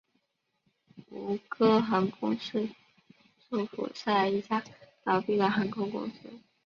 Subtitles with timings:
[1.11, 2.67] 吴哥航空是
[3.51, 4.63] 柬埔寨一家
[5.03, 6.15] 倒闭的航空公司。